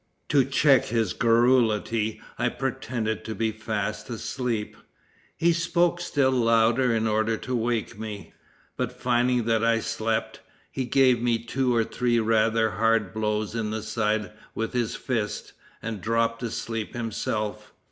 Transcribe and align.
To 0.29 0.43
check 0.43 0.85
his 0.85 1.13
garrulity 1.13 2.19
I 2.39 2.49
pretended 2.49 3.23
to 3.25 3.35
be 3.35 3.51
fast 3.51 4.09
asleep. 4.09 4.75
He 5.37 5.53
spoke 5.53 6.01
still 6.01 6.31
louder 6.31 6.91
in 6.91 7.05
order 7.05 7.37
to 7.37 7.55
wake 7.55 7.99
me; 7.99 8.33
but 8.75 8.91
finding 8.99 9.43
that 9.43 9.63
I 9.63 9.79
slept, 9.79 10.39
he 10.71 10.85
gave 10.85 11.21
me 11.21 11.37
two 11.37 11.75
or 11.75 11.83
three 11.83 12.19
rather 12.19 12.71
hard 12.71 13.13
blows 13.13 13.53
in 13.53 13.69
the 13.69 13.83
side 13.83 14.31
with 14.55 14.73
his 14.73 14.95
fist, 14.95 15.53
and 15.83 16.01
dropped 16.01 16.41
asleep 16.41 16.95
himself. 16.95 17.71